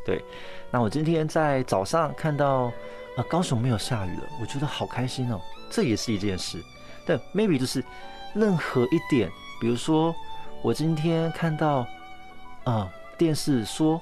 [0.05, 0.25] 对，
[0.71, 2.73] 那我今天在早上看到
[3.16, 5.40] 啊、高雄没有下雨了，我觉得好开心哦，
[5.71, 6.62] 这也是一件事。
[7.05, 7.85] 但 maybe 就是
[8.33, 9.29] 任何一点，
[9.61, 10.14] 比如说
[10.62, 11.85] 我今天看到
[12.62, 14.01] 啊、电视说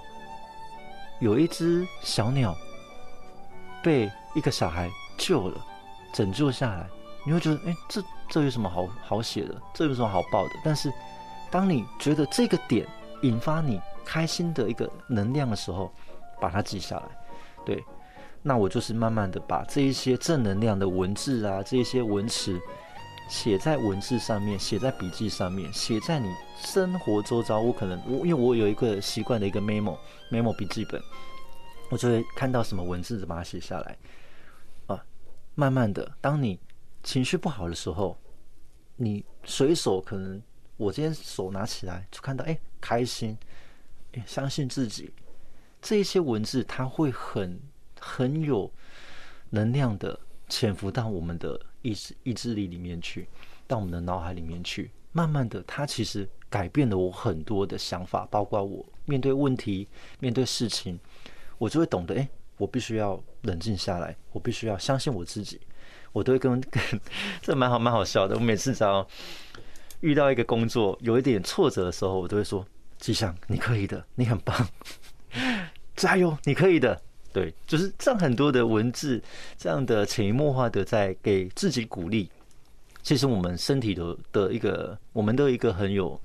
[1.19, 2.55] 有一只小鸟
[3.83, 5.65] 被一个小孩救了，
[6.13, 6.87] 拯救下来。
[7.25, 9.55] 你会觉得，哎，这这有什么好好写的？
[9.75, 10.55] 这有什么好报的？
[10.65, 10.93] 但是，
[11.51, 12.87] 当你觉得这个点
[13.23, 15.93] 引发你开心的一个能量的时候，
[16.41, 17.05] 把它记下来。
[17.65, 17.85] 对，
[18.43, 22.61] 那我就是慢慢的把这一些正能量的文字啊，这一些文词
[23.29, 27.61] 写在文字上面，写在笔记上面，写在你生活周遭。
[27.61, 29.97] 我可能我因为我有一个习惯的一个 memo
[30.31, 31.01] memo 笔记本，
[31.91, 33.97] 我就会看到什么文字把它写下来。
[34.87, 35.05] 啊，
[35.55, 36.59] 慢慢的，当你
[37.07, 38.19] 情绪不好的时候，
[38.97, 40.43] 你随手可能，
[40.77, 43.39] 我今天手拿起来就看到，哎，开心，
[44.15, 45.13] 哎，相信自己，
[45.81, 47.61] 这一些文字它会很
[48.01, 48.69] 很有
[49.51, 53.29] 能量的潜伏到我们的意志意志力里面去，
[53.69, 59.87] 到我们的脑海里面去，慢慢的，它其实改变了我很多的想法，包括我面对问题、
[60.19, 60.99] 面对事情，
[61.57, 65.61] 我就会懂得，哎，我必须要冷静下来，我必须要相信我自己。
[66.13, 66.83] 我都会跟跟，
[67.43, 68.35] 这蛮好蛮好笑的。
[68.35, 69.07] 我每次只要
[70.01, 72.67] 遇到一个工作有一点挫折的时候，我都会说
[72.99, 74.69] ：“吉祥，你可以的，你很棒，
[75.97, 77.01] 加油，你可以的。”
[77.33, 79.23] 对，就是这样很多的文字，
[79.59, 82.31] 这样的潜移默化的在给自己鼓励。
[83.03, 86.19] 其实我们身体的的一个，我们都一个很有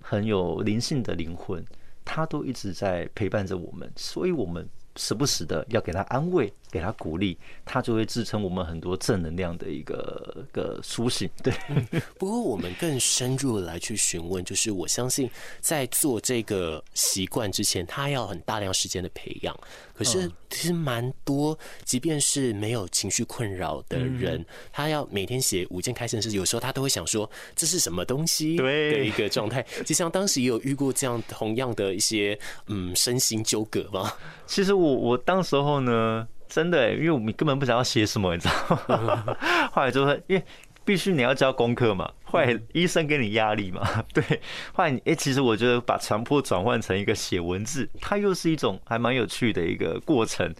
[0.00, 1.64] 很有灵性的灵魂，
[2.04, 4.68] 它都一直在陪伴着我们，所以我们。
[4.96, 11.28] 时不时的要给他安慰，给他鼓励，他就会支撑我们很多正能量的一个个苏醒。
[11.42, 11.86] 对、嗯，
[12.18, 15.30] 不过我们更深入的来去询问，就是我相信
[15.60, 19.56] 在做这个习惯之前，他要很大量时间的培养。
[19.94, 29.62] 可是其实蛮多，即便是没有情绪困扰的人，他要每天写五件开心的事，有时候他都会想说这是什么东西的一个状态。
[29.84, 34.10] 就像当时也有遇过这样同样的一些嗯身心纠葛吗？
[34.46, 39.24] 其实我我当时候呢，真的，因为我们根本不知道要写什么，你知道吗？
[39.72, 40.44] 后来就会因为
[40.84, 44.24] 必须你要交功课嘛，后来医生给你压力嘛， 对。
[44.72, 50.52] 后来你哎，其实我觉得把强迫转换成一个写文字，它又是一种还蛮有趣的一个过程。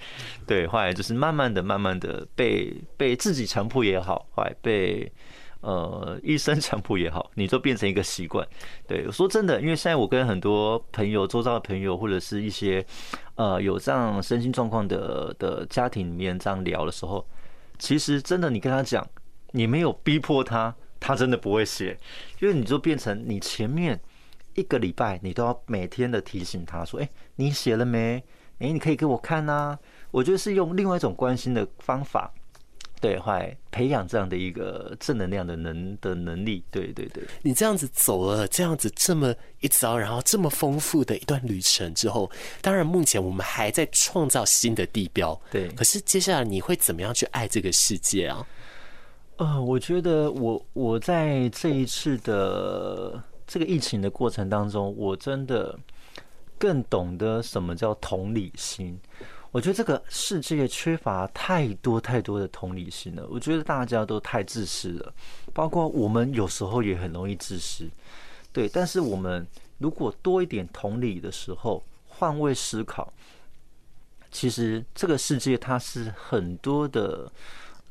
[0.46, 5.10] 对，后来就是慢慢的、慢慢的被被自己强迫也好，后来被
[5.60, 8.46] 呃一生强迫也好， 你就变成一个习惯。
[8.86, 12.84] 对，说真的，因为现在我跟很多朋友、周遭的朋友，或者是一些。
[13.36, 17.26] 呃，有这样身心状况的的家庭里面这样聊的时候，
[17.78, 19.08] 其实真的，你跟他讲，
[19.52, 21.98] 你没有逼迫他，他真的不会写，
[22.40, 23.98] 因为你就变成你前面
[24.56, 28.22] 一个礼拜，你都要每天的提醒他说，哎，你写了没？
[28.58, 29.78] 哎，你可以给我看呐。
[30.10, 32.30] 我觉得是用另外一种关心的方法。
[33.00, 36.62] 对，会培养这样的一个正能量的能的能力。
[36.70, 42.30] 对对对，你这样子走了这样子这么一遭，然后这么丰富的一段旅程之后，
[42.60, 45.40] 当然目前我们还在创造新的地标。
[45.50, 48.46] 对，可是接下来你会怎么样去爱这个世界啊？
[49.36, 55.78] 呃，我觉得我我在这一次的这个疫情的过程当中，我真的
[56.58, 59.00] 更懂得什么叫同理心。
[59.52, 63.26] 我觉得这个世界缺乏太多太多的同理心了。
[63.28, 65.12] 我觉得大家都太自私了，
[65.52, 67.88] 包括我们有时候也很容易自私。
[68.52, 69.44] 对，但是我们
[69.78, 73.12] 如果多一点同理的时候，换位思考，
[74.30, 77.30] 其实这个世界它是很多的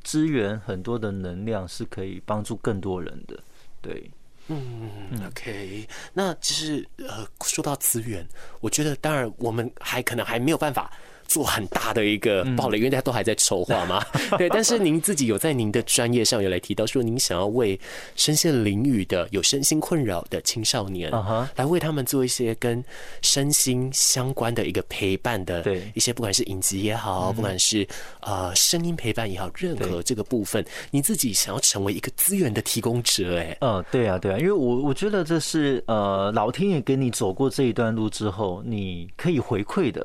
[0.02, 3.38] 资源、很多的能量是可以帮助更多人的。
[3.82, 4.10] 对，
[4.48, 4.90] 嗯
[5.26, 5.86] ，OK。
[6.14, 8.26] 那其实呃，说到资源，
[8.60, 10.90] 我觉得当然我们还可能还没有办法。
[11.30, 14.04] 做很大的一个暴雷，因为大家都还在筹划嘛。
[14.36, 17.78] 对，但是您自己有在您的专业上有来提到说，您想要为
[18.16, 21.08] 身陷囹圄的、有身心困扰的青少年，
[21.54, 22.84] 来为他们做一些跟
[23.22, 25.80] 身心相关的一个陪伴的，对。
[25.94, 27.86] 一些不管是影集也好，不管是
[28.22, 40.04] 呃声音陪伴也好，任何这个部分，你自己想要成为一个资源的提供者，哎，嗯，对啊，对啊，因为我我觉得这是呃老天爷给你走过这一段路之后，你可以回馈的。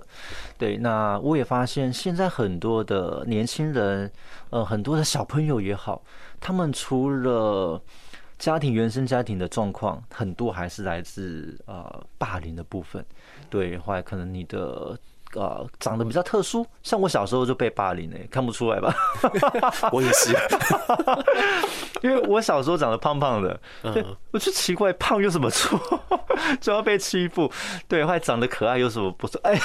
[0.57, 4.11] 对，那我也发现现在很多的年轻人，
[4.49, 6.01] 呃，很多的小朋友也好，
[6.39, 7.81] 他们除了
[8.37, 13.05] 家庭原生家庭的状况，很多还是来自呃霸凌的部分。
[13.49, 14.97] 对，后来可能你的。
[15.35, 18.95] 呃，长得比较特殊，像我小时候就被霸凌呢，看不出来吧？
[19.91, 20.33] 我也是，
[22.01, 25.77] 因为我小时候长得胖胖的，对，我就奇怪，胖有什么错，
[26.61, 27.51] 就要被欺负？
[27.87, 29.39] 对，后来长得可爱有什么不错？
[29.43, 29.59] 哎，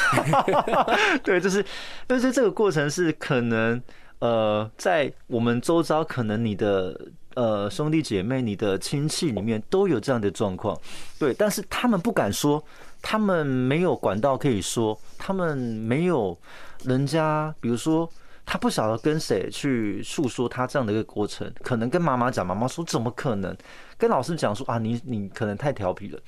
[1.22, 1.64] 对，就是，
[2.06, 3.80] 但是这个过程是可能，
[4.18, 7.00] 呃，在我们周遭，可能你的
[7.34, 10.76] 呃兄弟姐妹、你的亲戚里面都有这样的状况，
[11.16, 12.60] 对，但是他们不敢说。
[13.02, 16.38] 他们没有管道可以说，他们没有
[16.84, 18.08] 人家，比如说
[18.44, 23.56] 他不晓得跟谁去诉说他这样的一个过程，可能跟妈妈讲，妈妈说怎么可能？
[23.96, 26.20] 跟老师讲说啊，你你可能太调皮了。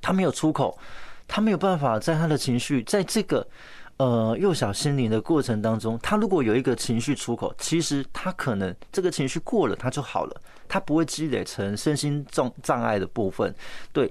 [0.00, 0.78] 他没有出口，
[1.26, 3.46] 他没有办法在他的情绪，在这个
[3.96, 13.54] 呃幼小心灵的过程当中，他如果有一个情绪出口，其实他可能这个情绪过了，他就好了，他不会积累成身心障障碍的部分，
[13.92, 14.10] 对。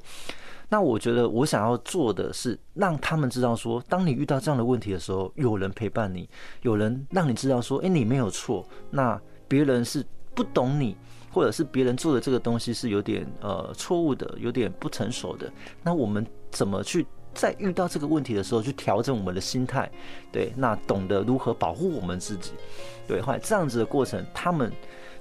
[0.70, 6.28] 那我觉得我想要做的是让他们知道说，当你遇到这样的问题的时候，有人陪伴你，
[6.61, 8.68] 有人让你知道说，诶，你没有错。
[8.89, 10.03] 那别人是
[10.34, 10.97] 不懂你，
[11.32, 15.51] 或者是别人做的这个东西是有点呃错误的，有点不成熟的。
[15.84, 19.89] 那我们怎么去在遇到这个问题的时候去调整我们的心态？
[20.32, 22.53] 对，那懂得如何保护我们自己。
[23.07, 24.72] 对，后来这样子的过程，他们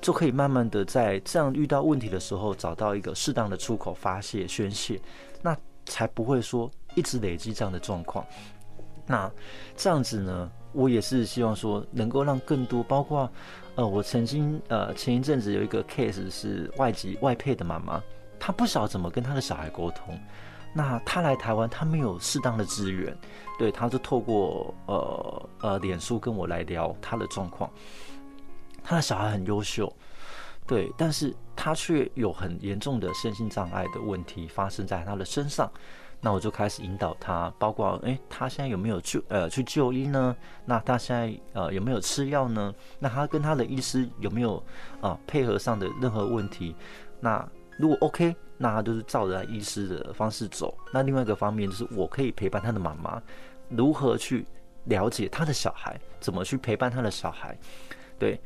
[0.01, 4.99] 就可以慢慢的在这样遇到问题的时候，找到一个适当的出口发泄宣泄。
[5.45, 8.24] 那才不会说一直累积这样的状况。
[9.07, 9.30] 那
[9.76, 13.30] 这样子呢，我也是希望说能够让更多，包括
[13.74, 18.03] 呃，我曾经呃前一阵子有一个 case 是外籍外配的妈妈，
[18.40, 20.18] 她不晓得怎么跟她的小孩沟通。
[20.72, 23.14] 那她来台湾，她没有适当的资源，
[23.59, 27.70] 对，她就透过呃呃脸书跟我来聊她的状况。
[28.82, 29.95] 她的小孩很优秀。
[30.66, 35.70] 对，但是他却有很严重的身心障碍的问题发生在他的身上，
[36.22, 40.34] 那我就开始引导他，包括诶，他现在有没有去呃去就医呢？
[40.64, 42.74] 那他现在呃有没有吃药呢？
[42.98, 44.62] 那他跟他的医师有没有
[45.02, 46.74] 啊、配合上的任何问题？
[47.20, 47.46] 那
[47.78, 50.74] 如果 OK，那他就是照着医师的方式走。
[50.94, 53.22] 那另外一个方面就是我可以陪伴他的妈妈，
[53.68, 54.46] 如何去
[54.84, 57.54] 了解他的小孩，怎么去陪伴他的小孩？
[58.18, 58.40] 对。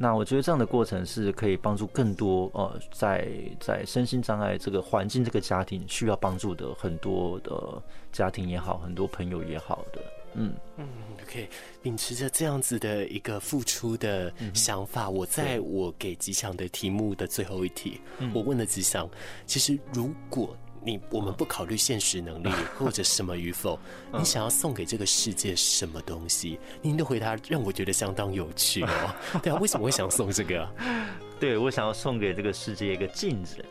[0.00, 3.28] 那我觉得这样的过程是可以帮助更多呃，在
[3.58, 7.82] 在身心障碍这个环境、这个家庭需要帮助的很多的
[8.12, 10.00] 家庭也好，很多朋友也好的，
[10.34, 10.54] 嗯。
[10.76, 10.86] 嗯
[11.22, 11.48] ，OK，
[11.82, 19.10] 秉持着这样子的一个付出的想法，嗯、我在我给吉祥的题目的最后一题，嗯、我问了吉祥，
[19.46, 20.56] 其实如果。
[20.84, 22.48] 你我们不考虑现实能力
[22.78, 23.78] 或者什么与否，
[24.12, 26.58] 你想要送给这个世界什么东西？
[26.82, 29.14] 您的回答让我觉得相当有趣哦。
[29.42, 30.68] 对啊，为什么会想送这个？
[31.40, 33.64] 对，我想要送给这个世界一个镜子。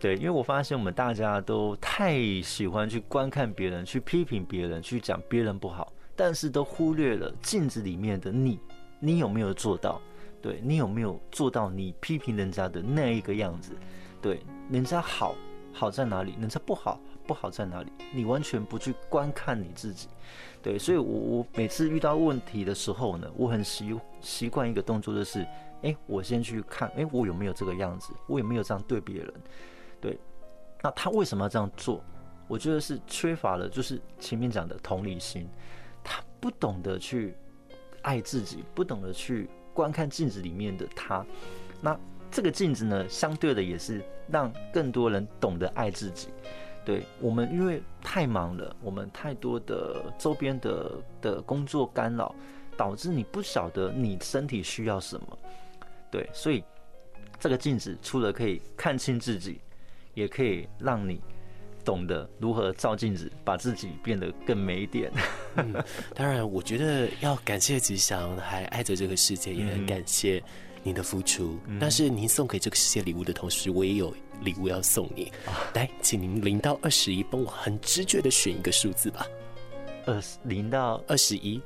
[0.00, 8.58] 对，因为我发现我们大家都太喜欢去观看别人，去批评别人，去讲别人不好，但是都忽略了镜子里面的你，
[8.98, 10.00] 你有没有做到？
[10.40, 13.70] 对，你有没有做到你批评人家的那一个样子？
[14.20, 15.36] 对，人家好。
[15.72, 16.34] 好在哪里？
[16.38, 17.90] 人家不好，不好在哪里？
[18.12, 20.08] 你完全不去观看你自己，
[20.62, 25.46] 对，所以我我每次遇到问题的时候呢，我很习习惯一个动作，就是，
[25.82, 28.12] 哎，我先去看，哎，我有没有这个样子？
[28.26, 29.34] 我有没有这样对别人？
[30.00, 30.18] 对，
[30.82, 32.02] 那他为什么要这样做？
[32.46, 35.48] 我觉得是缺乏了，就是前面讲的同理心，
[36.04, 37.34] 他不懂得去
[38.02, 41.24] 爱自己，不懂得去观看镜子里面的他，
[41.80, 41.98] 那。
[42.32, 46.28] 这个镜子呢，相对的也是让更多人懂得爱自己。
[46.84, 52.34] 对，我们，因为太忙了，我们太多的周边的的工作干扰，
[52.76, 55.38] 导致你不晓得你身体需要什么。
[56.10, 56.64] 对，所以
[57.38, 59.60] 这个镜子除了可以看清自己，
[60.14, 61.20] 也可以让你
[61.84, 65.12] 懂得如何照镜子，把自己变得更美一点。
[65.56, 65.72] 嗯，
[66.14, 70.42] 当然，我觉得要感谢吉祥，还爱着这个世界，也很感谢。
[70.82, 75.32] 您的付出，但是您送给这个世界礼物的同时，我也有礼物要送你。
[75.74, 79.26] 来，请您零到二十一，帮我很直觉的选一个数字吧。
[80.06, 81.62] 二十零到二十一，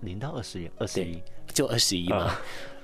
[0.00, 1.20] 零到二十一，二十一。
[1.52, 2.36] 就二十一嘛。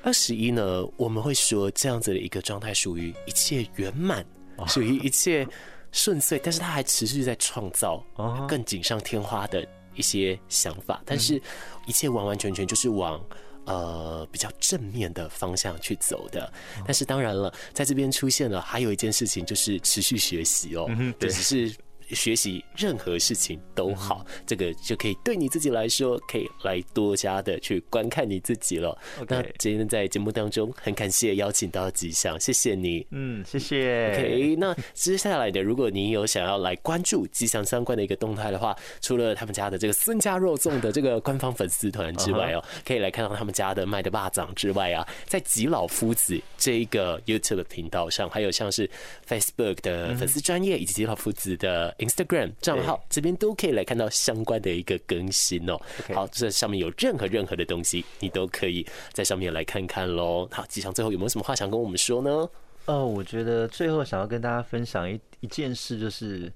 [0.03, 4.27] 二十一呢，我们会说这样子的一个状态属于一切圆满，
[4.67, 5.47] 属于一切
[5.93, 8.05] 顺遂，但是它还持续在创造
[8.49, 11.41] 更锦上添花的一些想法，但是
[11.87, 13.25] 一切完完全全就是往
[13.67, 16.51] 呃比较正面的方向去走的。
[16.87, 20.89] 但是当然了，在这边出现了还有一件事情，就是持续学习哦，
[21.19, 21.77] 对，只是。
[22.11, 28.97] 学习任何事情都好，这个就可以对你自己来说，可以来多加的去观看你自己了。
[29.29, 33.07] 那今天在节目当中，很感谢邀请到吉祥，谢谢你。
[33.11, 34.13] 嗯，谢谢。
[34.13, 48.89] OK，那接下来的，如果你有想要来关注吉祥相关的一个动态的话，除了他们家的这个孙家肉粽的这个官方粉丝团之外哦， 可以来看到他们家的卖的霸掌之外啊，在吉老夫子这一个 YouTube 频道上，还有像是
[49.29, 51.96] Facebook 的粉丝专业以及吉老夫子的。
[51.99, 55.79] Instagram 账号这边都可以来看到相关的一个更新哦。
[56.15, 60.49] 好，这上面有任何任何的东西，你都可以在上面来看看喽。
[60.51, 62.49] 好，吉祥最后有没有什么话想跟我们说呢？
[62.87, 66.53] 呃，我觉得最后想要跟大家分享一一件事，就是，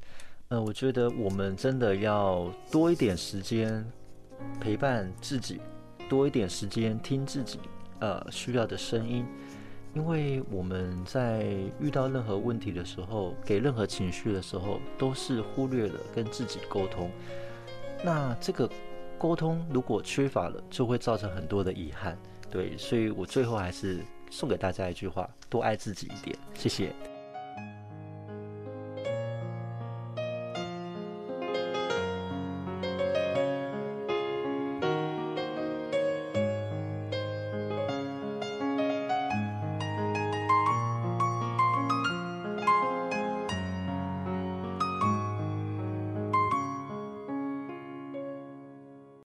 [0.48, 3.84] 呃，我觉得我们真的要多一点时间
[4.60, 5.60] 陪伴自己，
[6.08, 7.58] 多一点时间听自己
[7.98, 9.26] 呃需要的声音。
[9.92, 11.44] 因为我们在
[11.80, 17.10] 遇到任何问题的时候，给任何情绪的时候，都是忽略了跟自己沟通。
[18.04, 18.70] 那这个
[19.18, 22.16] 沟通如果缺乏了，就会造成很多的遗憾。
[22.50, 26.36] 对，所以我最后还是送给大家一句话：多爱自己一点。
[26.54, 26.92] 谢谢。